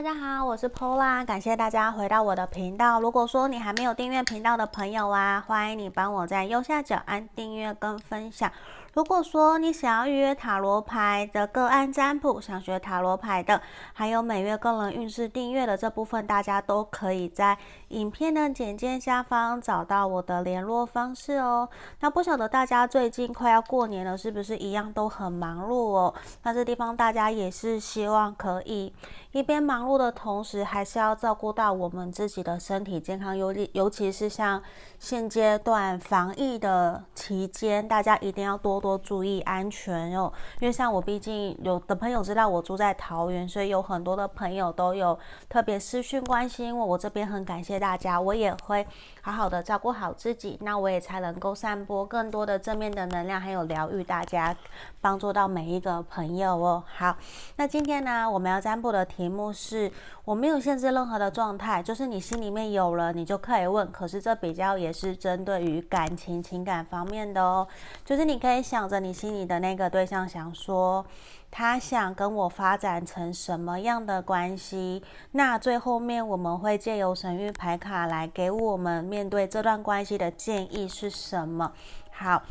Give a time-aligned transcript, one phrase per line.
[0.00, 2.98] 大家好，我是 Pola，感谢大家回到我的频道。
[3.02, 8.50] 如果说你还没有订阅频道的朋友啊，欢迎你帮我在右下角按订阅跟分享。
[8.94, 13.60] 如果说你想要预约塔罗牌的个案占卜，想学塔罗牌的，
[13.92, 17.58] 还有每月个人运势订阅的这部分，大家都可以在
[17.90, 21.68] 影片的简介下方找到我的联络方式哦。
[22.00, 26.12] 那不晓得大家最近快要过年了，是不是一样都很忙碌哦？
[26.42, 28.92] 那这地方大家也是希望可以
[29.30, 34.62] 一边忙碌的同时，还是要照顾到我们自己的身体健康，尤尤其是像
[34.98, 38.80] 现阶段防疫的期间，大家一定要多。
[38.80, 46.86] 多注意安全哦，因为像我，毕竟有的朋友知道我住在桃园，所以有很多的朋友都有特别私讯关心我。
[46.86, 48.86] 我这边很感谢大家，我也会
[49.22, 54.54] 好好的照顾好自己，那我也才能够散播更多的正面的能量，还有疗愈大家，
[55.00, 56.84] 帮助到每一个朋友哦。
[56.96, 57.16] 好，
[57.56, 59.90] 那今天呢，我们要占卜的题目是。
[60.26, 63.90] 我没有限制任何的状态，就是你心里面有了，你就可以问。
[63.90, 67.66] 可是这比较也是针对于感情、情感方面的哦。
[68.04, 71.04] 就是你可以想着你心里的那个对象，想说
[71.50, 75.02] 他想跟我发展成什么样的关系。
[75.32, 81.72] 那最后面我们会借由神諭牌卡来给我们面对这段关系的建议是什么？
[82.12, 82.42] 好。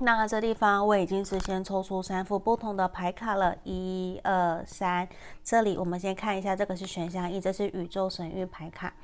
[0.00, 5.08] 那这地方我已经是先抽出三副不同的牌卡了，一二三。
[5.42, 8.94] 这里我们先看一下，这个是选项一，这是宇宙神諭牌卡。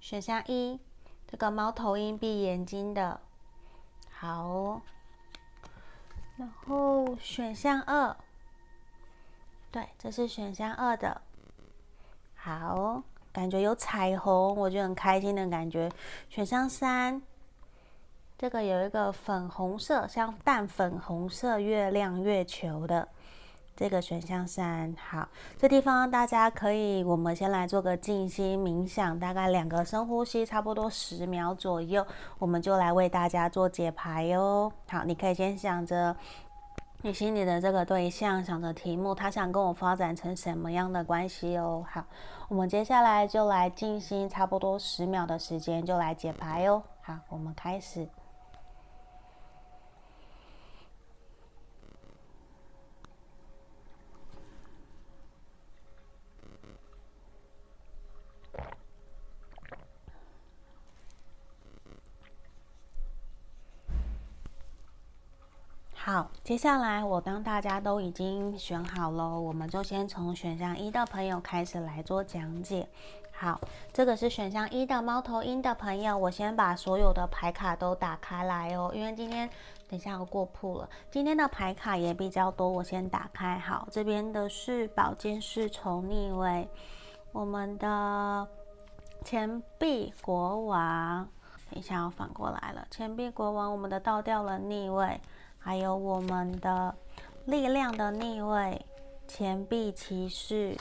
[0.00, 0.80] 选项一，
[1.26, 3.20] 这个猫头鹰闭眼睛的，
[4.10, 4.80] 好。
[6.38, 8.16] 然后选项二，
[9.78, 11.20] 对，这是选项二的，
[12.34, 15.88] 好，感觉有彩虹，我就很开心的感觉。
[16.28, 17.22] 选项三。
[18.36, 23.06] 这个有一个粉红色，像淡粉红色月亮月球的
[23.76, 32.04] 这个选项三，好，这地方大家可以，我们先来做个静心冥想，大概两个深呼吸，差不多十秒左右，
[32.40, 34.72] 我们就来为大家做解牌哟。
[34.88, 36.16] 好，你可以先想着
[37.00, 41.86] 你心里的这个对象，想着题目，他想跟我发展成什么样的关系哦。
[41.88, 42.04] 好，
[42.48, 46.82] 我们接下来就来静心，差不多十秒的时间就来解牌哦。
[47.00, 48.08] 好，我们开始。
[65.94, 72.88] 好，接下来我当大家都已经选好了，我们就先从选项一的朋友开始来做讲解。
[73.30, 73.60] 好，
[73.92, 79.46] 这个是选项一的猫头鹰的朋友，我先把所有的牌卡都打开来哦，因为今天
[79.90, 83.58] 等一下要过铺了，今天的牌卡也比较多，我先打开。
[83.58, 86.66] 好，这边的是宝剑侍从逆位，
[87.30, 88.48] 我们的
[89.22, 91.28] 钱币国王，
[91.70, 95.20] 等一下要反过来了，钱币国王，我们的倒吊人逆位。
[95.58, 96.94] 还有我们的
[97.44, 98.84] 力量的逆位，
[99.26, 100.76] 钱币骑士，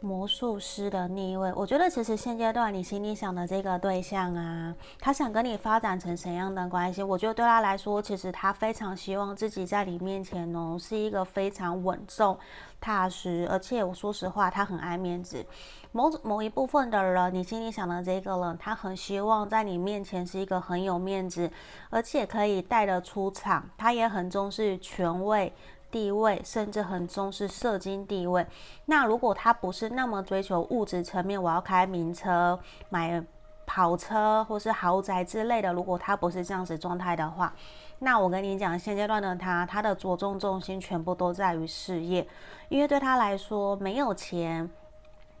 [0.00, 1.52] 魔术师的逆位。
[1.54, 7.02] 我觉得其实现阶段你心里想的这个对象啊，他想跟你发展成什么样的关系？
[7.02, 12.38] 我觉得对他来说，其实他非常希望自己在你面前哦，是一个非常稳重、
[12.80, 15.44] 踏实，而且我说实话，他很爱面子。
[15.90, 21.50] 某种某一部分的人，你心里想的这个人，他很希望在你面前是一个很有面子，
[21.88, 23.68] 而且可以带得出场。
[23.78, 25.50] 他也很重视权位、
[25.90, 28.46] 地位，甚至很重视社经地位。
[28.86, 33.22] 那如果他不是那么追求物质层面，我要开名车、买
[33.66, 37.52] 跑车或是豪宅之类的，如果他不是这样子状态的话，
[37.98, 42.26] 那我跟你讲，现阶段的他，他的着重重心全部都在于事业，
[42.68, 44.70] 因为对他来说，没有钱。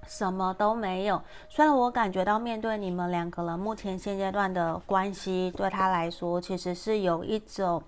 [0.06, 1.20] 什么都没有。
[1.50, 7.82] 虽然我感觉到面对你们两个人目前现阶段的关系，对他来说其实是有一种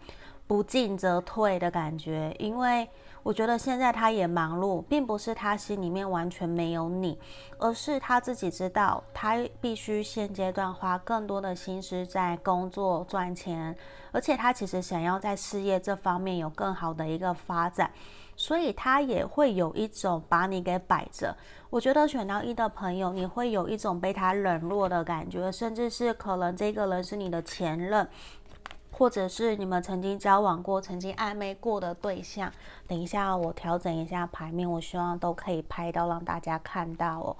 [0.50, 2.34] 不进则退的感觉。
[2.40, 2.88] 因为
[3.22, 7.16] 我觉得现在他也忙碌，并不是他心里面完全没有你，
[7.56, 13.76] 而是他自己知道他必须现阶段花更多的心思在工作赚钱，
[14.10, 17.88] 而且他其实想要在事业这方面有更好的一个发展。
[18.34, 21.36] 所以他也会有一种把你给摆着。
[21.68, 28.08] 我觉得选到一的朋友，你会有一种被他冷落的感觉，甚至是可能这个人是你的前任，
[29.00, 32.52] 或者是你们曾经交往过、曾经暧昧过的对象。
[32.86, 37.34] 等一下，我调整一下牌面，我希望都可以拍到，让大家看到哦。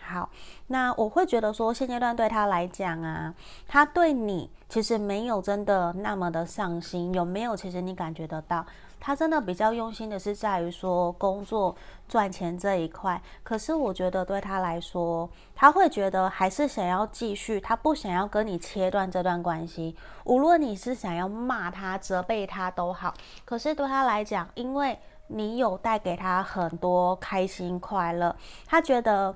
[0.00, 0.30] 好，
[0.68, 3.34] 那我会觉得说，现阶段对他来讲啊，
[3.68, 7.54] 他对你其实没有真的那么的上心，有没有？
[7.54, 8.64] 其实你感觉得到。
[9.04, 11.74] 他真的比较用心的是在于说工作
[12.08, 13.20] 赚钱这一块。
[13.42, 19.96] 可是我觉得对他来说，他会觉得还是想要继续，他不想要跟你切断这段关系。
[20.24, 23.12] 无论你是想要骂他、责备他都好，
[23.44, 24.96] 可是对他来讲，因为
[25.26, 29.34] 你有带给他很多开心快乐，他觉得。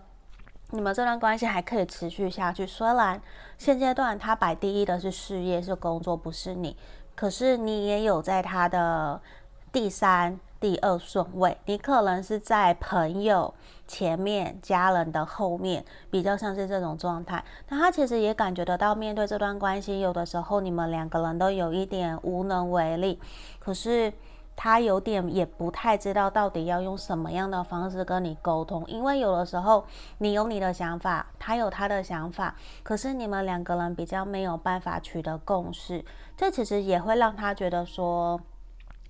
[0.70, 3.22] 你们这段关系还可以持续下去，虽然
[3.56, 6.76] 现阶段他摆第一的是事业，是工作，不是你，
[7.14, 9.22] 可是你也有在他的
[9.76, 13.52] 第三、第二顺位，你可能是在朋友
[13.86, 17.44] 前面、家人的后面，比较像是这种状态。
[17.68, 23.20] 那他其实也感觉得到，面对这段关系，有的时候你们两个人都有一点无能为力，
[23.58, 24.10] 可是。
[24.58, 29.84] 他有点也不太知道到底要用什么样的方式跟你沟通，因为有的时候
[30.16, 36.02] 你有你的想法，他有他的想法，可是你们两个人比较没有办法取得共识，
[36.38, 38.40] 这其实也会让他觉得说，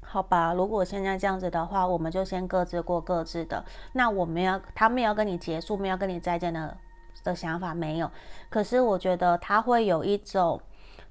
[0.09, 3.65] 好吧，如果现在这样子的话，我们就先各自过各自的。
[3.93, 6.77] 那我们要他没有跟你结束，没有跟你再见的
[7.25, 8.11] 的想法没有，
[8.49, 10.61] 可是我觉得他会有一种。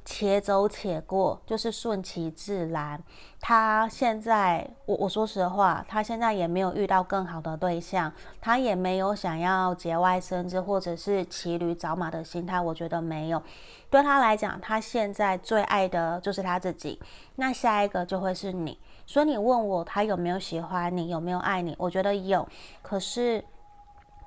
[0.08, 3.02] 且走且过，就是顺其自然。
[3.42, 12.62] 他现在，我我说实话，他现在也没有遇到更好的对象，他也没有想要节外生枝或者是骑驴找马的心态。
[12.62, 13.42] 我觉得没有。
[13.90, 17.02] 对他来讲，他现在最爱的就是他自己。
[17.38, 18.78] 那下一个就会是你。
[19.06, 21.76] 所以你问我他有没有喜欢你，有没有爱你？
[21.78, 22.48] 我觉得有。
[22.82, 23.44] 可是。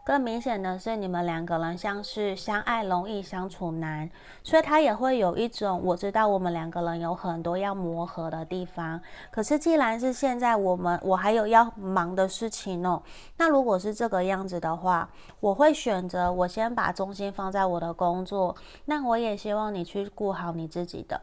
[0.05, 4.09] 更明显的是，你们两个人像是相爱容易相处难，
[4.43, 8.99] 所以他也会有一种我知道我们两个人有很多要磨合的地方。
[9.31, 13.03] 可是既然是现在我们我还有要忙的事情哦，
[13.37, 15.11] 那如果是这个样子的话，
[15.41, 18.57] 我会选择我先把重心放在我的工作。
[18.87, 21.21] 那我也希望你去顾好你自己的。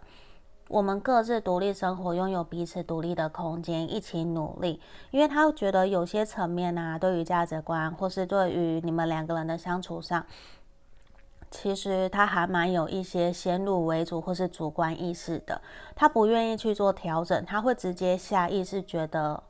[0.67, 4.81] 我们各自独立生活，拥有彼此独立的空间，一起努力。
[5.12, 10.25] 因为他觉得有些层面啊，对于价值观，或是对于你们两个人的相处上，
[11.51, 15.62] 其实他还蛮有一些先入为主或是主观意识的。
[15.95, 19.44] 他不愿意去做调整，他会直接下意识觉得。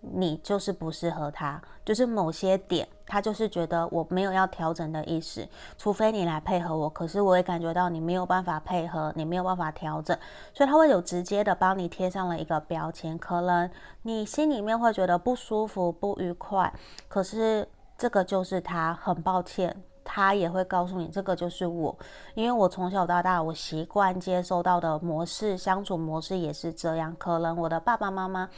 [0.00, 6.88] 你就是不适合他，就是某些点，他就是觉得我没有要调整的意思，除非你来配合我。
[6.88, 10.16] 可是我也感觉到你没有办法配合，你没有办法调整，
[10.54, 13.18] 所以他会有直接的帮你贴上了一个标签。
[13.18, 13.70] 可能
[14.02, 16.72] 你心里面会觉得不舒服、不愉快，
[17.06, 17.68] 可是
[17.98, 21.94] 这个就是他，很抱歉，他也会告诉你这个就是我，
[22.34, 27.14] 因为我从小到大我习惯接受到的模式、相处模式也是这样。
[27.18, 28.48] 可能我的爸爸妈妈。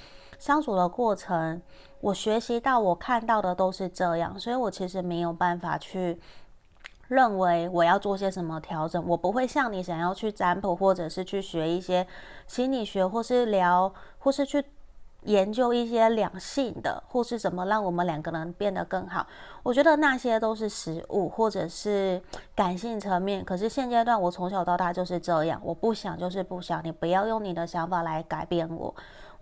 [0.43, 1.63] 相处的过程，
[2.01, 6.19] 我学习到，我看到的都是这样，所以我其实没有办法去
[7.07, 9.01] 认为我要做些什么调整。
[9.07, 12.05] 我不会像你想要去占卜，或者是去学一些
[12.49, 14.65] 心理学，或是聊，或是去
[15.23, 19.25] 研究一些两性的，或是怎么让我们两个人变得更好。
[19.63, 22.21] 我觉得那些都是实物，或者是
[22.57, 23.45] 感性层面。
[23.45, 28.93] 可是现阶段，我从小到大就是这样，我不想就是不想，你不要用你的想法来改变我。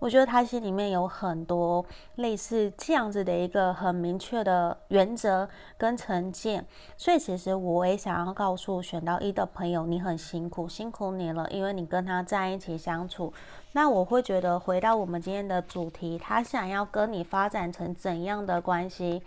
[0.01, 6.65] 我觉得他心里面有很多类似这样子的一个很明确的原则跟成见，
[6.97, 13.31] 所以其实我也想要告诉选到一的朋友，你很辛苦，辛苦你了，因为你跟他在一起相处。
[13.73, 19.21] 那我会觉得回到我们今天的主题，他想要跟你发展成怎样的关系？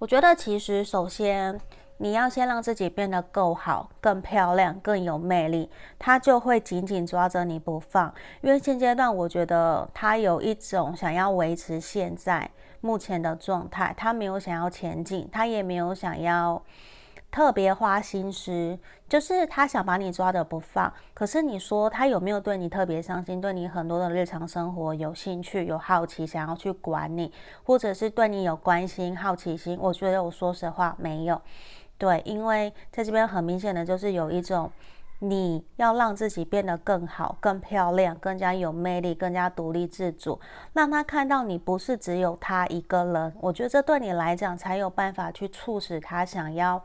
[0.00, 1.58] 我觉得其实首先。
[1.98, 8.12] 你要先让自己变得够好、更漂亮、更有魅力，他就会紧紧抓着你不放。
[8.40, 16.60] 因为现阶段，我觉得他有一种想要维持现在目前的状态，他没有想要前进，他也没有想要
[17.30, 20.92] 特别花心思，就是他想把你抓着不放。
[21.14, 27.32] 可是你说他有没有对你特别上心，对你很多的日常生活有兴趣、有好奇，想要去管你，
[27.62, 29.78] 或者是对你有关心、好奇心？
[29.80, 31.40] 我觉得我说实话没有。
[31.98, 34.70] 对，因为在这边很明显的就是有一种，
[35.20, 40.38] 你要让自己变得更好、更漂亮、更加有魅力、更加独立自主，
[40.72, 43.32] 让他看到你不是只有他一个人。
[43.40, 46.82] 我觉得这对你来讲才有办法去促使他想要。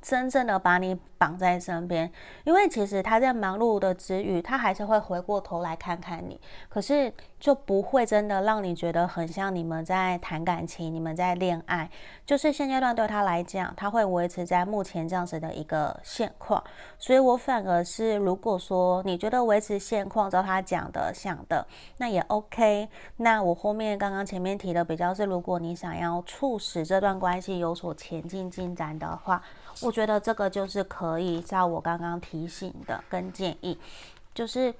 [0.00, 2.10] 真正的把你绑在身边，
[2.44, 6.40] 因为其实他在忙碌的之余，他还是会回过头来看看你，
[6.70, 11.90] 可是就不会真的让你觉得很像你们在谈感情，你们在恋爱。
[12.24, 16.64] 就是现阶段对他来讲，他会维持在目前这样子的一个现况。
[16.98, 21.66] 所以我反而是，如果说你觉得维持现况，照他讲的想的，
[21.98, 22.88] 那也 OK。
[23.18, 29.42] 那我后面刚刚前面提的比较是，如果你想要促使这段关系有所前进进展的话。
[29.82, 33.78] 我觉得这个就是可以照我刚刚提醒的跟建议，
[34.34, 34.74] 就是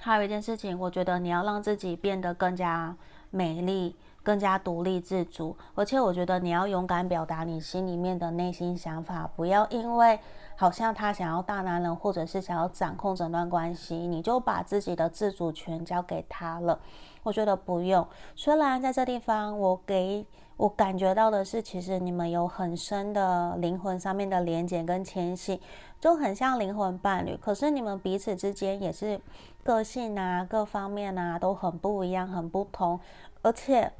[0.00, 2.96] 还有一件事情，我觉得你要让自己变得更加
[3.30, 3.96] 美丽。
[4.22, 10.18] 更加独立自主，而且我觉得你要勇敢表达你心里面的内心想法，不要因为
[10.54, 16.78] 好像他想要大男人，或者是想要掌控整段关系，你就把自己的自主权交给他了。
[17.24, 18.06] 我觉得不用。
[18.36, 20.24] 虽然在这地方，我给
[20.56, 25.60] 我感觉到的是，其实你们有很深的灵魂上面的连结跟牵系，
[25.98, 27.36] 就很像灵魂伴侣。
[27.36, 29.20] 可是你们彼此之间也是
[29.64, 33.00] 个性啊，各方面啊都很不一样，很不同，
[33.42, 33.92] 而且。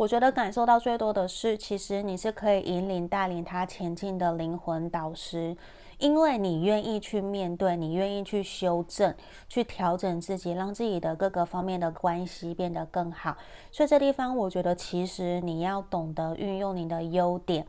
[0.00, 5.54] 我觉得感受到最多的是，其实你是可以引领、带领他前进的灵魂导师，
[5.98, 9.14] 因为你愿意去面对，你愿意去修正、
[9.46, 13.36] 去调整自己，让自己的各个方面的关系变得更好。
[13.70, 17.66] 所以这地方，我觉得其实你要懂得运用你的优点，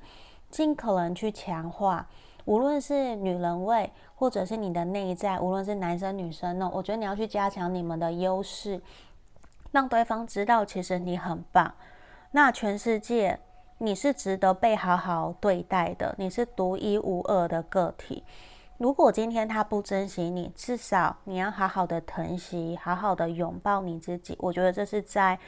[0.49, 2.07] 尽可能去强化，
[2.45, 8.81] 无论是女人味，或者是你的内在，无论是男生女生呢，我觉得你要去加强你们的优势，
[9.71, 11.73] 让对方知道其实你很棒。
[12.31, 13.39] 那全世界，
[13.77, 18.23] 你是值得被好好对待的，你是独一无二的个体。
[18.77, 24.35] 如果今天他不珍惜你，至少你要好好的疼惜，好好的拥抱你自己。
[24.39, 25.39] 我觉得这是在。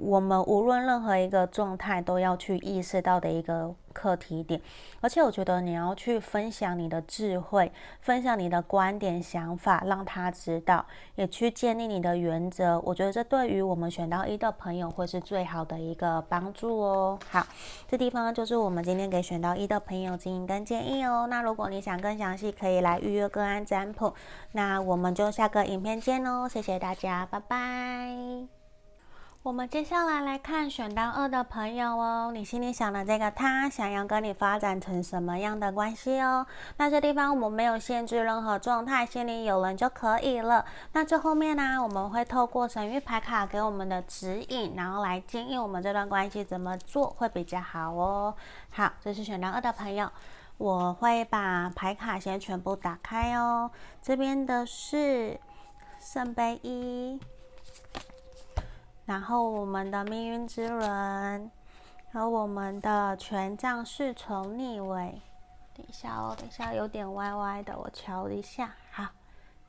[0.00, 4.60] 我们无论任何一个状态，都要去意识到的一个课题点，
[5.00, 10.86] 而且我觉得你要去分享你的智慧，分享你的观点、想法，让他知道，
[11.16, 12.78] 也去建立你的原则。
[12.80, 17.18] 我觉得这对于我们选到一的朋友会是最好的一个帮助哦。
[17.28, 17.44] 好，
[17.88, 21.26] 这地方就是我们今天给选到一的朋友建议跟建议哦。
[21.28, 24.14] 那如果你想更详细，可以来预约个案占卜。
[24.52, 28.57] 那我们就下个影片见哦，谢谢大家，拜拜。
[29.48, 36.46] 我们接下来来看选到二的朋友哦，你心里想的这个他想要跟你发展成什么样的关系哦？
[36.76, 40.62] 那这地方我们没有限制任何状态，心里有人就可以了。
[40.92, 48.34] 那这后面呢，我们会透过神諭牌卡给我们的指引，然后来建议我们这段关系怎么做会比较好哦。
[48.68, 50.12] 好，这是选到二的朋友，
[50.58, 53.70] 我会把牌卡先全部打开哦。
[54.02, 55.40] 这边的是
[55.98, 57.18] 圣杯一。
[59.08, 61.50] 然后我们的命运之轮，
[62.12, 65.18] 和我们的权杖侍从逆位，
[65.74, 68.70] 等一下哦，等一下有点歪歪的，我瞧一下。
[68.92, 69.06] 好，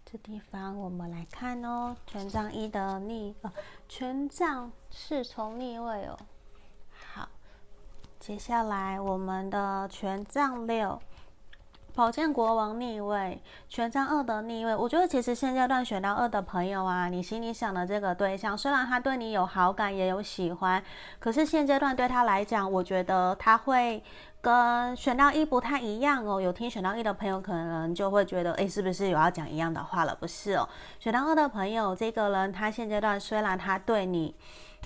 [0.06, 3.54] 这地方我们来看哦，权杖一的逆，呃，
[3.88, 6.20] 权杖侍从逆位哦。
[7.14, 7.30] 好，
[8.20, 11.02] 接下来我们的权杖六。
[12.00, 14.74] 宝剑国王逆位，权杖二的逆位。
[14.74, 20.82] 我觉得其实现阶段选到二的朋友啊，你心里想的这个对象，虽然他对你有好感，也有喜欢，
[21.20, 24.02] 可是现阶段对他来讲，我觉得他会
[24.42, 26.40] 跟选到一不太一样哦。
[26.40, 30.16] 有听选到一的朋友，可能就会觉得，诶，是不是有要讲一样的话了？
[30.16, 30.68] 不是哦，
[31.00, 34.36] 选到二的朋友，这个人他现阶段虽然他对你。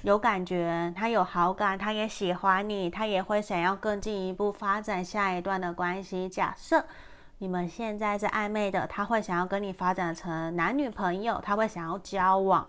[0.02, 6.28] 有感觉，他有好感，他也喜欢你，他也会想要更进一步发展下一段的关系。
[6.28, 6.84] 假设
[7.38, 12.68] 你们现在是暧昧的，他会想要跟你发展成男女朋友，他会想要交往。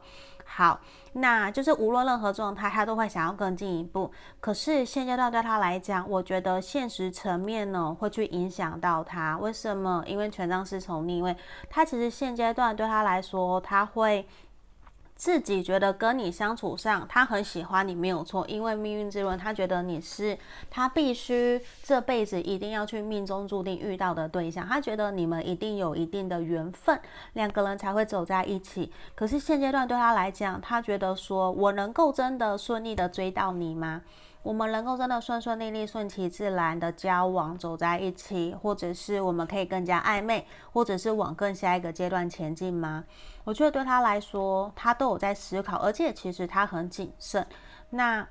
[0.56, 0.78] 好，
[1.14, 4.08] 那就是无论任何状态，他都会想要更进一步。
[4.38, 9.36] 可是现阶段对他来讲，我觉得现实层面呢会去影响到他。
[9.38, 10.04] 为什么？
[10.06, 11.36] 因为权杖侍从逆位，
[11.68, 14.24] 他其实现阶段对他来说，他会。
[15.16, 20.36] 自己觉得跟你相处上，他很喜欢你没有错，因为命运之轮，他觉得你是
[20.68, 27.00] 他必须这辈子一定要去命中注定遇到的对象，他觉得你们一定有一定的缘分，
[27.34, 28.92] 两个人才会走在一起。
[29.14, 34.02] 可是现阶段对他来讲，他觉得说我能够真的顺利的追到你吗？
[34.44, 43.04] 我们能够真的顺顺利利、顺其自然的交往走在一起，或者是我们可以更加暧昧，或者是往更下一个阶段前进吗？
[43.44, 47.46] 我觉得对他来说，他都有在思考，而且其实他很谨慎。
[47.88, 48.28] 那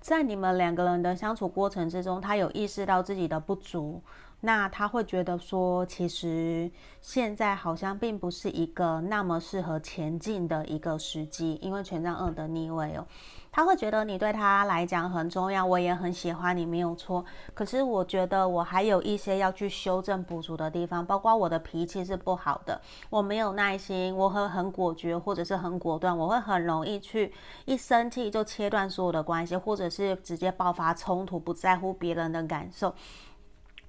[0.00, 4.00] 在你们两个人的相处过程之中，他有意识到自己的不足。
[4.46, 6.70] 那他会觉得说，其实
[7.00, 13.06] 现在好像并不是一个那么适合前进的一个时机，因为权杖二的逆位哦，
[13.50, 17.24] 他会觉得你对他来讲很重要，我也很喜欢你，没有错。
[17.54, 27.32] 可是我觉得我还有一些要去修正补足的地方，包括我的脾气是不好的，我没有耐心，我会很果决或者是很果断，我会很容易去
[27.64, 32.94] 一生气就切断所有的关系，或者是直接爆发冲突，不在乎别人的感受。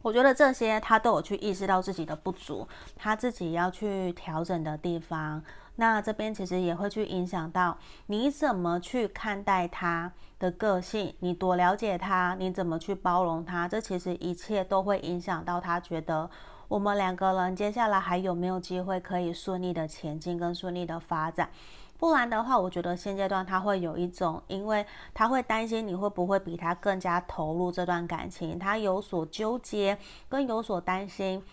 [0.05, 5.41] 我觉得这些他都有去意识到自己的不足，他自己要去调整的地方。
[5.77, 16.29] 那这边其实也会去影响到你怎么去看待他的个性，你多了解他，你怎么去包容他，这其实一切都会影响到他觉得
[16.67, 21.50] 我们两个人接下来还有没有机会可以顺利的前进跟顺利的发展？
[21.97, 29.97] 不然的话，我觉得现阶段他会有一种，因为他会担心你会不会比他更加投入这段感情，他有所纠结
[30.27, 31.43] 跟有所担心。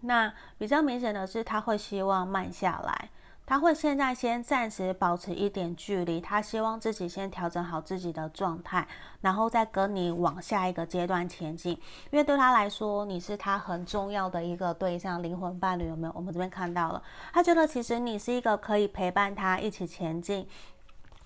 [0.00, 3.10] 那比较明显的是，他会希望慢下来。
[3.50, 8.86] 他会现在先暂时保持一点距离，他希望自己先调整好自己的状态，
[9.20, 11.72] 然后再跟你往下一个阶段前进。
[12.12, 16.12] 因为对他来说，你是他很重要的一个对象，灵魂伴侣有没有？
[16.14, 17.02] 我们这边看到了，
[17.32, 20.46] 他觉得其实你是一个可以陪伴他一起前进，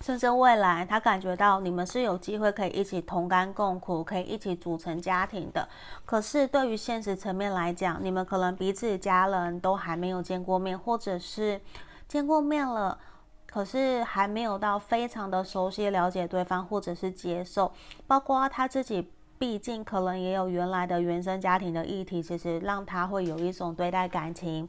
[0.00, 5.68] 甚至未来他感觉到你们是有机会可以一起同甘共苦，可以一起组成家庭的。
[6.06, 11.60] 可是对于现实层面来讲，你们可能彼此家人都还没有见过面，或者是。
[12.06, 12.98] 见过面了，
[13.46, 17.72] 可是还没有到非常的熟悉、了解对方，或者是接受。
[18.06, 24.68] 包括他自己，毕竟可能也有原来的原生家庭的议题，其实让他会有一种对待感情。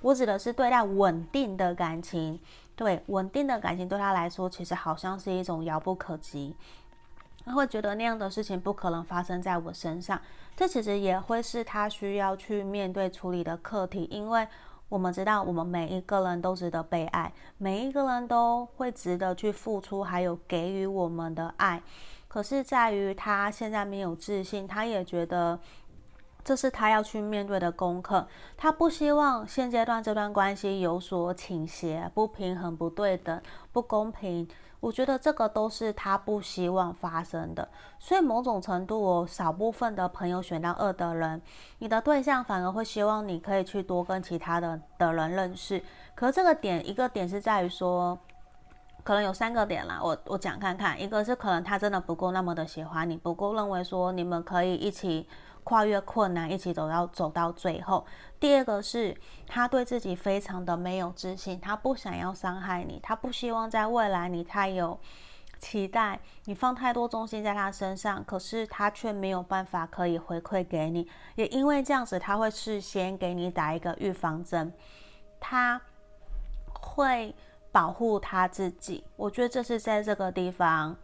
[0.00, 2.38] 我指的是对待稳定的感情，
[2.74, 6.54] 对稳定的感情对他来说，其实好像是一种遥不可及。
[7.44, 10.20] 他会觉得那样的事情不可能发生在我身上。
[10.56, 14.46] 这其实也会是他需要去面对处理的课题，因为。
[14.88, 21.82] 我们知道，我们每一个人都值得被爱，每一个人都会值得去付出，还有给予我们的爱。
[22.26, 25.58] 可是，在于他现在没有自信，他也觉得
[26.42, 28.26] 这是他要去面对的功课。
[28.56, 33.40] 他不希望现阶段这段关系有所倾斜、不平衡、不对等、
[33.72, 34.48] 不公平。
[34.80, 37.68] 我觉得这个都是他不希望发生的，
[37.98, 41.42] 所以某种程度，我少部分的朋友选到二的人，
[41.78, 45.82] 你的对象反而会希望你可以去多跟其他的的人认识。
[46.14, 48.18] 可是这个点，一个点是在于说，
[49.02, 55.28] 可能有三个点啦，我我讲看看，一个是可能他真的不够那么的喜欢你，不够认为说你们可以一起。
[55.68, 58.06] 跨越困难，一起走到走到最后。
[58.40, 59.14] 第二个是
[59.46, 64.98] 他对自己非常的没有自信，他不想要伤害你，他不希望在未来你太有
[65.58, 71.06] 期待，你放太多重心在他身上，可是他却没有办法可以回馈给你。
[71.34, 74.72] 也因为这样子，他会事先给你打一个预防针，
[75.38, 75.78] 他
[76.80, 77.34] 会
[77.70, 79.04] 保护他自己。
[79.16, 80.96] 我觉得这是在这个地方。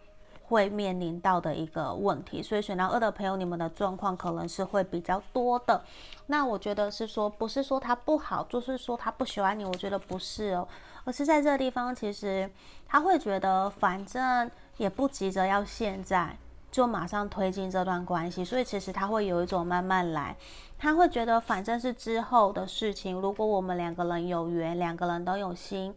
[0.47, 5.83] 会面临到的一个问题，所以选到二的朋友，你们的状况可能是会比较多的。
[6.27, 9.65] 那我觉得是说，不是说他不好，就是说他不喜欢你。
[9.65, 10.69] 我觉得不是哦，
[11.05, 12.51] 而是在这个地方，其实
[12.87, 16.37] 他会觉得，反正也不急着要现在
[16.71, 20.37] 就马上推进这段关系，所以其实他会有一种慢慢来。
[20.77, 23.19] 他会觉得，反正是之后的事情。
[23.19, 25.95] 如果我们两个人有缘，两个人都有心。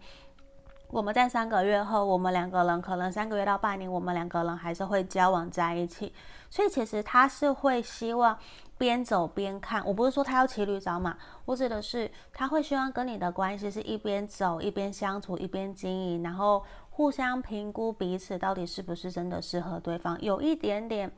[0.90, 6.14] 我们在三个月后，我们两个人可能三个月到半年，我们两个人还是会交往在一起。
[6.50, 8.38] 所以其实他是会希望
[8.78, 9.86] 边走边看。
[9.86, 21.12] 我不是说他要骑驴找马，我指的是他会希望跟你的关系是一边走一边相处一边经营，然后互相评估彼此到底是不是真的适合对方，有一点点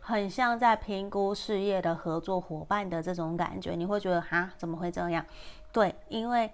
[0.00, 3.72] 很像在评估事业的合作伙伴的这种感觉。
[3.72, 5.26] 你会觉得哈，怎么会这样？
[5.72, 6.48] 对，因为。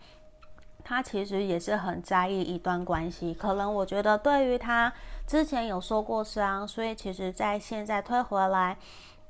[0.84, 4.92] 他其实也是很在意一段关系，可能我觉得对于他
[5.26, 8.76] 之前有受过伤，所以其实在现在退回来，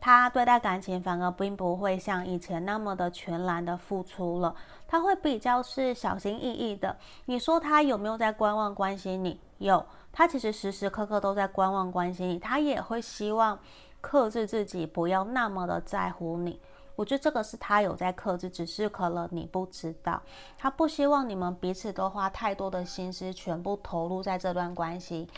[0.00, 4.54] 他对待感情反而并不会像以前那么的全然的付出了，
[4.88, 6.96] 他会比较是小心翼翼的。
[7.26, 9.40] 你说他有没有在观望关心你？
[9.58, 13.56] 有，他其实时时刻刻都在观望关心你，他也会希望
[14.00, 16.60] 克制自己，不要那么的在乎你。
[16.96, 20.22] 我觉得这个是他有在克制，只是可能你不知道。
[20.56, 25.28] 他不希望你们彼此都花太多的心思，全部投入在这段关系，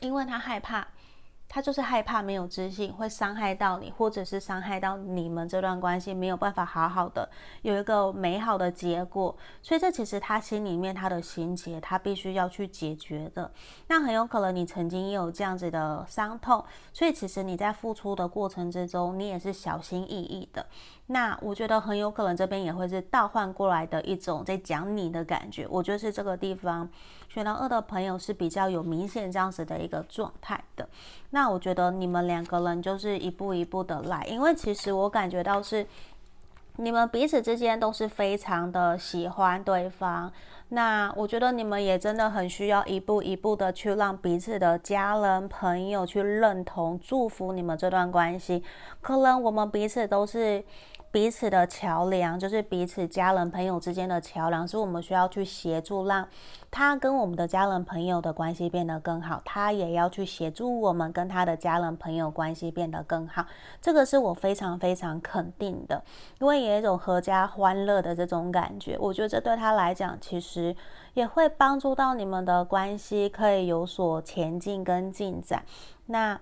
[0.00, 0.88] 因为他害怕。
[1.54, 7.28] 他就是害怕没有自信会伤害到你，或者是伤害到你们这段关系没有办法好好的
[7.60, 13.52] 有一个美好的结果，所以这其实他心里面他的心结，他必须要去解决的。
[13.88, 20.64] 那很有可能你曾经也有这样子的伤痛，所以其实你在付出的过程之中，你也是小心翼翼的。
[21.08, 25.66] 那我觉得很有可能这边也会是倒换过来的一种在讲你的感觉。
[25.68, 26.88] 我觉得是这个地方
[27.28, 30.88] 选到二的朋友是比较有明显这样子的一个状态的。
[31.30, 35.86] 那我觉得你们两个人就是一步一步的来，因为其实我感觉到是
[36.76, 40.32] 你们彼此之间都是非常的喜欢对方。
[40.70, 48.62] 那我觉得你们也真的很需要一步一步的去让彼此的家人朋友去认同、祝福你们这段关系。
[49.02, 50.64] 可能我们彼此都是。
[51.12, 56.26] 彼此的桥梁，就是彼此家人朋友之间的桥梁，是我们需要去协助，让
[56.70, 63.44] 他跟我们的家人朋友的关系变得更好，他也要去协助我们跟他的家人朋友关系变得更好。
[63.82, 66.02] 这个是我非常非常肯定的，
[66.40, 70.74] 因为也有一种阖家欢乐的这种感觉，我觉得这对他来讲，其实
[71.12, 75.62] 也会帮助到你们的关系可以有所前进跟进展。
[76.06, 76.40] 那。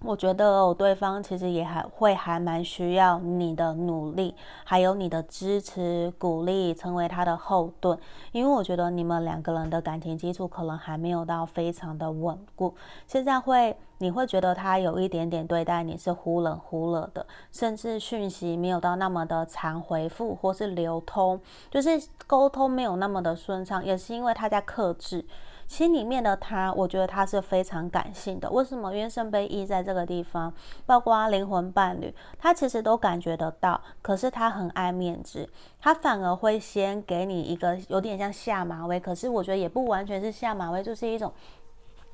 [0.00, 4.32] 我觉得对方其实也还会还蛮需要你的努力，
[4.62, 7.98] 还有你的支持、鼓励，成为他的后盾。
[8.30, 12.72] 因为我觉得你们两个人的感情基础可能还没有到非常的稳固。
[13.08, 21.40] 现在会，你会觉得他有一点点对待你是忽冷忽热的，甚至讯息没有到那么的常回复或是流通，
[21.72, 25.24] 就是沟通没有那么的顺畅，也是因为他在克制。
[25.68, 28.50] 心里面的他，我觉得他是非常感性的。
[28.50, 28.92] 为什么？
[28.92, 30.52] 因为圣杯一在这个地方，
[30.86, 33.80] 包括灵魂伴侣，他其实都感觉得到。
[34.02, 38.98] 可是他很爱面子，他反而会先给你一个有点像下马威。
[38.98, 41.32] 可是我觉得也不完全是下马威，就是一种。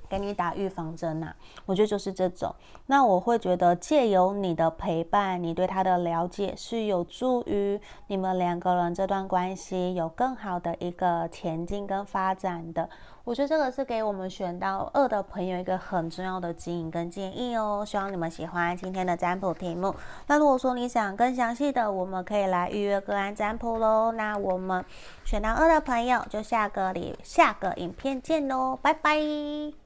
[0.09, 1.37] 给你打预防针呐、啊，
[1.67, 2.55] 我觉得就是这种。
[2.87, 12.89] 那我会觉得借由你的陪伴，你对他的了解是有助于你们两个人这段关系有更好的一个前进跟发展的。
[13.25, 17.83] 我觉得这个是给我们选到二的朋友一个很重要的指引跟建议哦。
[17.87, 19.95] 希望你们喜欢今天的占卜题目。
[20.27, 24.13] 那如果说你想更详细的，我们可以来预约个案占卜喽。
[24.13, 24.85] 那我们
[25.25, 29.84] 选到二的朋友就下个礼下个影片见喽，拜拜。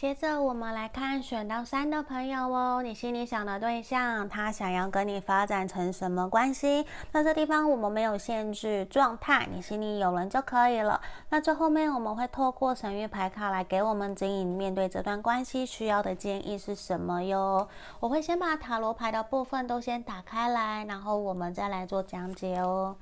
[0.00, 6.86] 接着我们来看选到三的朋友哦，你心里想的对象，他想要跟你发展成什么关系？
[7.12, 10.98] 那这地方我们没有限制状态，你心里有人就可以了。
[11.28, 17.68] 那最后面我们会透过神諭牌卡来给我们指引，面对这段关系需要的建议是什么哟？
[18.00, 22.96] 我会先把塔罗牌的部分都先打开来，然后我们再来做讲解哦。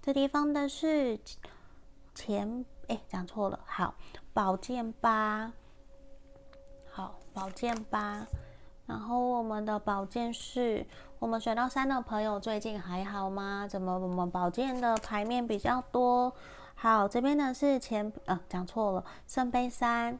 [0.00, 1.20] 这地方的是
[2.14, 3.92] 钱，哎，讲错了，好，
[4.32, 5.52] 宝剑八。
[7.32, 8.26] 宝剑八，
[8.86, 10.84] 然后我们的宝剑是，
[11.20, 13.66] 我们选到三的朋友最近还好吗？
[13.70, 16.32] 怎么我们宝剑的牌面比较多？
[16.74, 20.18] 好，这边呢是前，呃，讲错了，圣杯三。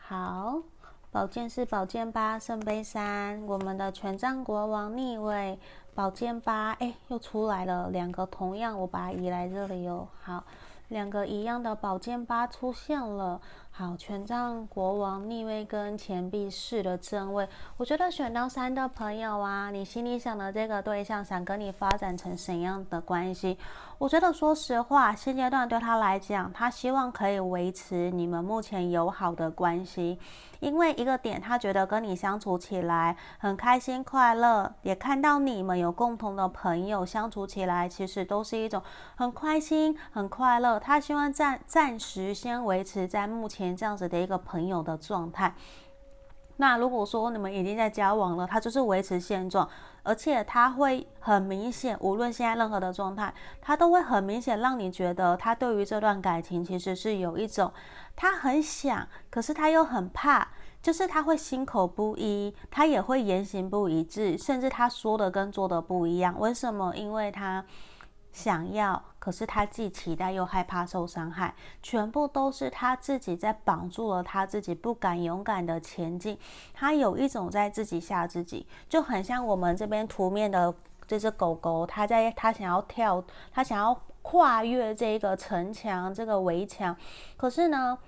[0.00, 0.62] 好，
[1.10, 5.58] 宝剑是宝剑八，圣杯三，我们的权杖国王逆位，
[5.94, 10.08] 宝剑八，哎，又出来了两个同样，我把它移来这里哦。
[10.22, 10.42] 好，
[10.88, 13.40] 两个一样的宝剑八出现了。
[13.78, 23.58] 好，权杖国王逆位跟钱币四的正位，我觉得选到三的朋友啊，你心里想的这个对象想跟你发展成怎样的关系？
[23.98, 30.18] 我觉得说实话，现阶段对他来讲，他希望可以维持你们目前友好的关系，
[30.60, 38.82] 因为一个点，他觉得跟你相处起来很开心快乐，也看到你们有共同的朋友相处起来，其实都是一种
[39.16, 40.80] 很开心很快乐。
[40.80, 43.65] 他希望暂暂时先维持在目前。
[43.74, 45.54] 这样子的一个朋友的状态，
[46.58, 49.66] 那如果说你们已经在交往了，他就是维持现状，
[50.02, 57.72] 而且他会很明显，无论现在任何的状态，他都会很明显让你觉得他对于这段感情其实是有一种
[58.14, 60.48] 他很想，可是他又很怕，
[60.80, 66.38] 就是他会心口不一，他也会言行不一致，甚至他说的跟做的不一样。
[66.38, 66.94] 为什么？
[66.96, 67.64] 因为他
[68.32, 69.02] 想要。
[69.26, 76.38] 可是他既期待又害怕受伤害，全部都是他自己在绑住了他自己，不敢勇敢的前进。
[76.72, 80.72] 他有一种在自己吓自己，就很像我们这边图面的
[81.08, 83.20] 这只狗狗，它在它想要跳，
[83.52, 86.96] 它想要跨越这个城墙，这个围墙，
[87.36, 87.98] 可是呢，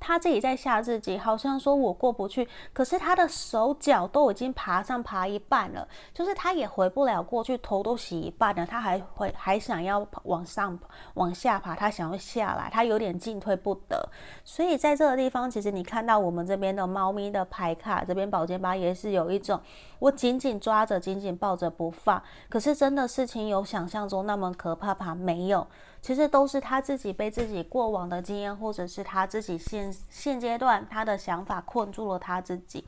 [0.00, 10.78] 他自己在吓自己，好像说我过不去，可是他的手脚都已经爬上爬一半了，就是他也回不了过去，头都洗一半了，他还会还想要往上
[11.14, 14.08] 往下爬，他想要下来，他有点进退不得。
[14.44, 19.60] 所以在这个地方，其实你看到我们这边的猫咪的牌卡，这边宝剑八也是有一种
[19.98, 22.22] 我紧紧抓着，紧紧抱着不放。
[22.48, 25.14] 可是真的事情有想象中那么可怕吗？
[25.14, 25.66] 没有。
[26.00, 32.84] 其实都是他自己被自己过往的经验，或者是他自己现现阶段他的想法困住了他自己，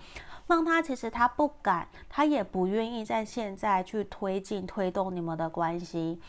[0.47, 6.21] 让他其实他不敢，他也不愿意在现在去推进推动你们的关系，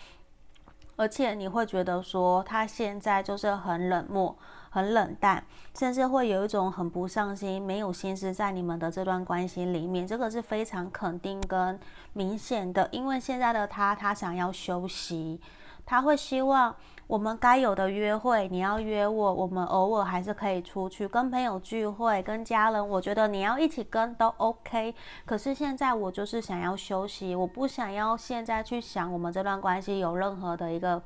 [0.95, 4.37] 而且你会觉得说他现在就是很冷漠、
[4.69, 11.79] 很冷淡，甚至会有一种很不上心、没有心思在你们的这段关系里面，这个是非常肯定跟
[12.13, 15.41] 明显的，因为现在的他他想要休息。
[15.83, 16.75] 他会希望
[17.11, 24.95] 我们该有的约会，你要约我，我们偶尔还是可以出去跟朋友聚会，跟家人，我觉得你要一起跟都 OK。
[25.25, 31.03] 可是现在我就是想要休息，我不想要现在去想我们这段关系有任何的一个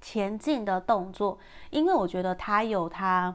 [0.00, 1.36] 前进的动作，
[1.70, 3.34] 因为我觉得他有他。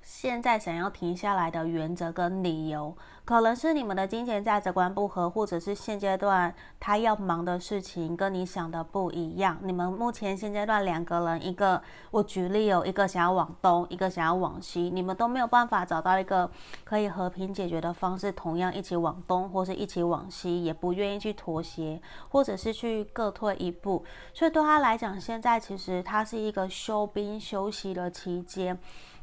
[0.00, 2.96] 现在想要停下来的原则跟理由，
[3.28, 9.58] 可能是你们的金钱价值观不合，或者是现阶段他要忙的事情跟你想的不一样。
[9.64, 16.50] 你们目前现阶段两个人，一个我举例有一个想要往东，一个想要往西，你们都没有办法找到一个
[16.84, 24.02] 可以和平解决的方式，同样一起往东或是一起往西，也不愿意去妥协，或者是去各退一步。
[24.32, 28.78] 所以对他来讲，现在其实他是一个休兵休息的期间。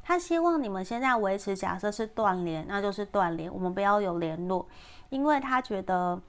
[0.07, 4.67] 他希望你们现在维持，假设是断联，那就是断联，我们不要有联络，
[5.09, 6.21] 因为他觉得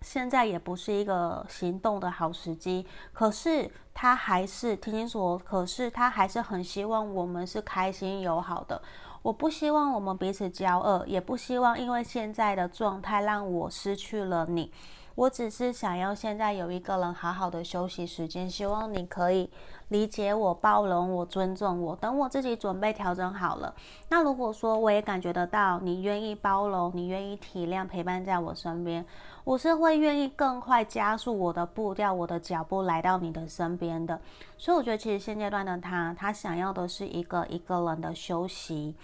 [0.00, 2.86] 现在也不是一个行动的好时机。
[3.12, 8.80] 可是他还是听清楚，可是他还是很希望我们是开心友好的。
[9.20, 14.72] 我不希望我们彼此交恶，也不希望因为现在的状态让我失去了你。
[15.14, 19.50] 我只是想要现在有一个人好好的休息时间，希望你可以
[19.88, 21.96] 理解我、包容我、尊重我。
[21.96, 23.74] 等我自己准备调整好了，
[24.08, 29.04] 那如果说我也感觉得到你愿意包容、你愿意体谅、陪伴在我身边，
[29.44, 34.20] 我是会愿意更快加速我的步调、我的脚步来到你的身边的。
[34.56, 38.94] 所以我觉得，其实现阶段的他，他想要的是一个一个人的休息。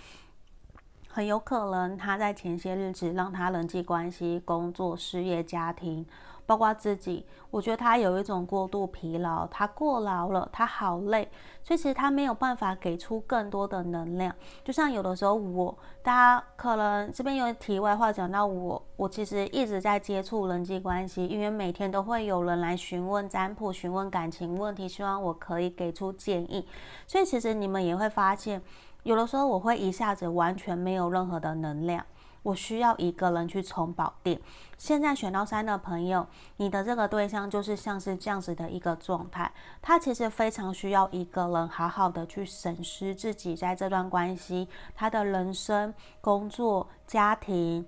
[1.10, 6.06] 很有可能他在前些日子让他人际关系、工作、事业、家庭，
[6.48, 11.28] 包括自己，我觉得他有一种过度疲劳，他过劳了，他好累，
[11.62, 14.34] 所以其实他没有办法给出更多的能量。
[14.64, 26.66] 就像有的时候我，大家可能这边有题外话讲到我，我其实一直在接触人际关系，因为每天都会有人来询问占卜、询问感情问题，希望我可以给出建议。
[27.06, 28.62] 所以其实你们也会发现。
[29.04, 32.04] 有的时候我会一下子完全没有任何的能量，
[32.42, 34.40] 我需要一个人去充饱电。
[34.76, 47.86] 现在选到三的朋友，你的这个对象就是像是这样子的一个状态，他其实非常需要一个人好好的去审视自己在这段关系、他的人生、工作、家庭，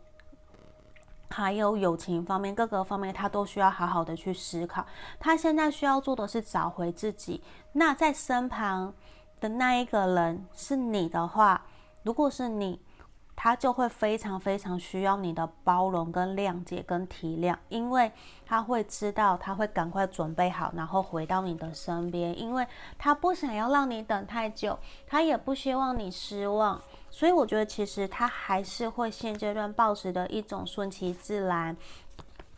[1.29, 4.85] 还有友情方面各个方面，他都需要好好的去思考。
[5.19, 7.43] 他现在需要做的是找回自己。
[7.73, 8.95] 那在身旁。
[9.41, 11.65] 的那一个人是你的话，
[12.03, 12.79] 如果是你，
[13.43, 18.13] 他就会非常非常需要你的包容跟谅解跟体谅，因为
[18.45, 22.67] 他会知道，他会赶快准备好，然后回到你的身边，因为
[22.99, 31.75] 他不想要让你等太久，他也不希望你失望，所以我觉得其实他还是会现阶段保持的一种顺其自然。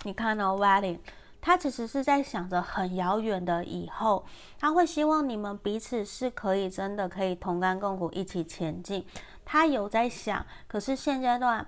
[0.03, 0.99] 你看到 Wedding。
[1.45, 4.25] 他其实是在想着很遥远的以后，
[4.61, 9.05] 他会希望你们彼此是可以真的可以同甘共苦，一起前进。
[9.45, 11.67] 他有在想，可是现阶段。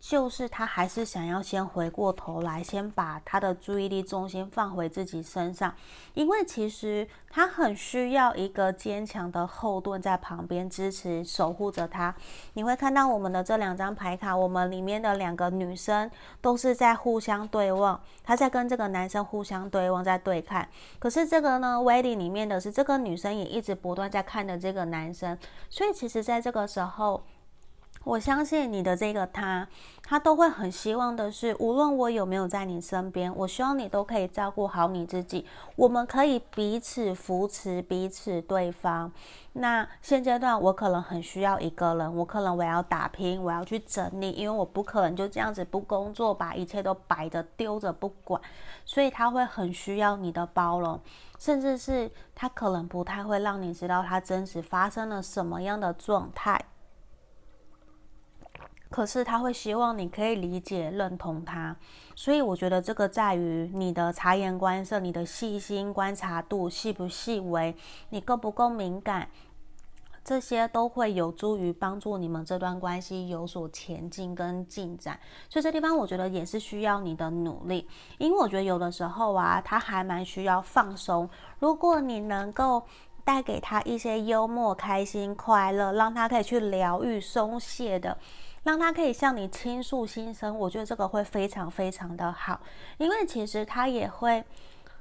[0.00, 5.74] 就是他还是想要先回过头来，先把他的注意力重心放回自己身上，
[6.14, 12.14] 因为其实他很需要一个坚强的后盾在旁边支持、守护着他。
[12.54, 16.10] 你会看到我们的这两张牌卡，我们里面的两个女生
[16.40, 20.66] 都是在互相对望，她在跟这个男生互相对望，在对看。
[20.98, 27.22] 可是这个呢，Wedding 里面的是这个女生也一直不断在看着这个男生，所以其实在这个时候。
[28.02, 29.68] 我相信你的这个他，
[30.02, 35.46] 他都会很希望的是，无论我有没有在你身边，我希望你都可以照顾好你自己。
[35.76, 39.12] 我们可以彼此扶持彼此对方。
[39.52, 48.40] 那现阶段我可能很需要一个人，我可能我要打拼，我要去整理，因为我不可能就这样子不工作，把一切都摆着丢着不管。
[48.86, 50.98] 所以他会很需要你的包容，
[51.38, 56.64] 甚至是他可能不太会让你知道他真实发生了什么样的状态。
[58.90, 61.76] 可是他会希望你可以理解、认同他，
[62.16, 67.72] 所以我觉得这个在于你的察言观色、你的细心观察度细不细微，
[68.08, 69.28] 你够不够敏感，
[70.24, 75.18] 这些都会有助于帮助你们这段关系有所前进跟进展。
[75.48, 81.30] 所以这地方我觉得也是需要你的努力，因为我觉得有的时候啊，他还蛮需要放松。
[81.60, 82.82] 如果你能够
[83.24, 88.18] 带给他一些幽默、开心、快乐，让他可以去疗愈、松懈的。
[88.62, 92.60] 让他可以向你倾诉心声，我觉得这个会非常非常的好，
[92.98, 94.44] 因为其实他也会，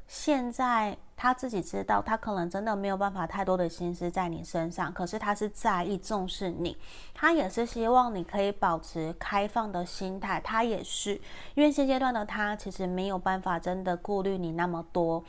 [0.07, 6.77] 现在他自己知道，他可能真的没有办法太多的心思在你身上，可是他是在意重视你，
[7.13, 11.15] 他也是希望你可以保持开放的心态，他也是，
[11.55, 15.23] 因为现阶段的他其实没有办法真的顾虑你那么多。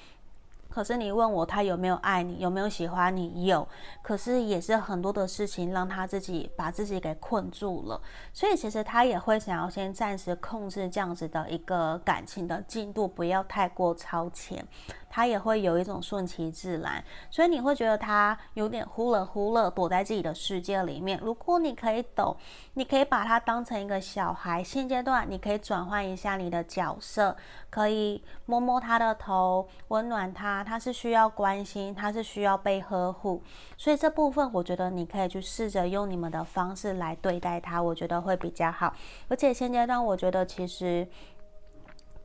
[0.70, 3.46] 可是你问我他有没有爱你，有没有喜欢你？
[3.46, 3.66] 有，
[4.00, 8.00] 可是也是很多的事情让他自己把自己给困住了，
[8.32, 14.64] 所以其实他也会想要先暂时控制这样子的一个感情的进度，不要太过超前。
[15.10, 21.18] 他也会有一种顺其自然，所以你会觉得他有点忽冷忽热，躲在自己的世界里面。
[21.20, 22.36] 如果你可以懂，
[22.74, 24.62] 你可以把他当成一个小孩。
[24.62, 27.36] 现阶段你可以转换一下你的角色，
[27.68, 30.62] 可以摸摸他的头，温暖他。
[30.62, 33.42] 他是需要关心，他是需要被呵护。
[33.76, 38.94] 所以这部分我觉得你可以去试着用你们的方式来对待他，我觉得会比较好。
[39.28, 41.08] 而且现阶段我觉得其实。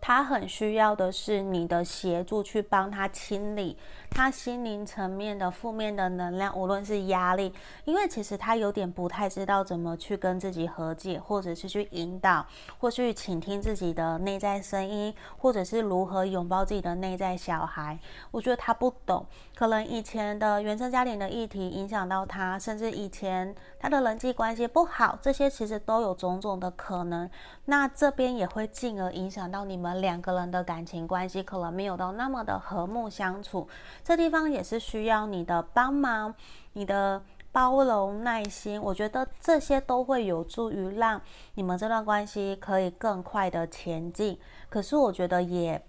[0.08, 3.76] 他很需要的是你的协助，去帮他清理
[4.12, 7.52] 他心灵层面的负面的能量，无论是压力，
[7.86, 12.46] 因为其实他有点不太知道怎么去跟自己和解，或者是去引导，
[12.78, 17.98] 或去倾听自己的内在声音，或者是如何拥抱自己的内在小孩。
[18.30, 27.30] 我觉得他不懂，可能以前的原生家庭的议题影响到他，甚至以前他的人际关系不好，这些其实都有种种的可能。
[27.64, 30.02] 那这边也会进而影响到你们。
[30.02, 33.66] 两个人的感情关系可能没有到那么的和睦相处，
[34.04, 36.36] 这地方也是需要你的帮忙，
[36.74, 37.22] 你的
[37.54, 41.22] 包容、耐心，我觉得这些都会有助于让
[41.54, 44.38] 你们这段关系可以更快的前进。
[44.68, 45.82] 可是我觉得也。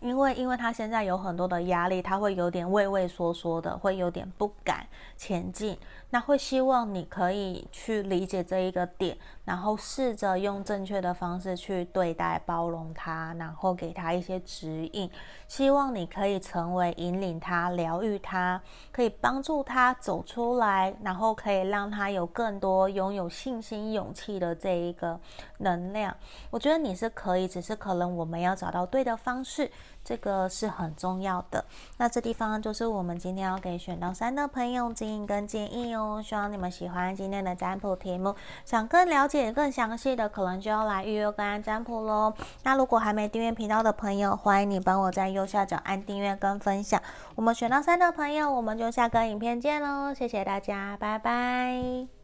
[0.00, 5.76] 因为，因为他现在有很多的压力，他会有点畏畏缩缩的，会有点不敢前进。
[6.10, 9.16] 那会希望你可以去理解这一个点，
[9.48, 15.10] 然后试着用正确的方式去对待、包容他，然后给他一些指引。
[15.46, 18.60] 希望你可以成为引领他、疗愈他，
[18.92, 25.18] 可以帮助他走出来，然后可以让他有更多拥有信心、勇气的这一个
[25.56, 26.14] 能量。
[26.50, 29.70] 我觉得你是可以，只是可能我们要找到对的方式。
[30.08, 31.62] 这个是很重要的。
[31.98, 36.22] 那这地方就是我们今天要给选到三的朋友指引跟建议哦。
[36.24, 38.34] 希望你们喜欢今天的占卜题目。
[38.64, 42.32] 想更了解、更详细的，可能就要来预约个案占卜喽。
[42.62, 46.98] 那如果还没订阅频道的朋友，欢迎你帮我在右下角按订阅跟分享。
[47.34, 50.14] 我们选到三的朋友，我们就下个影片见喽。
[50.14, 52.17] 谢谢大家，拜拜。